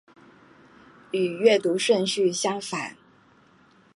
[1.11, 2.97] 與閱讀順序相反